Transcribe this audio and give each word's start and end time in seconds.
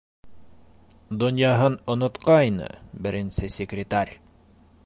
Донъяһын 1.23 1.77
онотҡайны 1.95 2.73
беренсе 3.07 3.55
секретарь! 3.61 4.19